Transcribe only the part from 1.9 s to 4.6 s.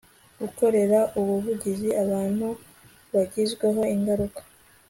abantu bagizweho ingaruka